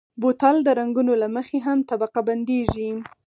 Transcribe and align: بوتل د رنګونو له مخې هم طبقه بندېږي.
بوتل 0.21 0.55
د 0.63 0.69
رنګونو 0.79 1.13
له 1.21 1.27
مخې 1.35 1.57
هم 1.67 1.77
طبقه 1.89 2.19
بندېږي. 2.27 2.89